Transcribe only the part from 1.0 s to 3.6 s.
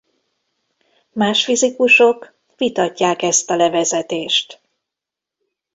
Más fizikusok vitatják ezt a